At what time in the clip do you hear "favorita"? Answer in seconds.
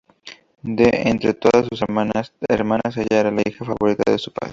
3.63-4.11